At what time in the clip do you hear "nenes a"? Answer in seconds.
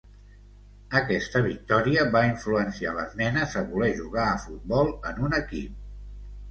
3.23-3.67